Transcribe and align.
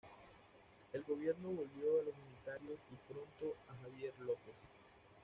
El 0.93 1.03
gobierno 1.03 1.49
volvió 1.49 1.91
a 1.91 2.03
los 2.05 2.15
unitarios, 2.27 2.79
y 2.91 3.13
pronto 3.13 3.55
a 3.69 3.83
Javier 3.83 4.13
López. 4.21 4.55